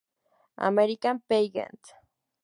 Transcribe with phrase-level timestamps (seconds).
[0.57, 1.93] American Pageant"